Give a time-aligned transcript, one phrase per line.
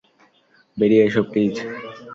[0.77, 1.55] বেরিয়ে এসো, প্লীজ?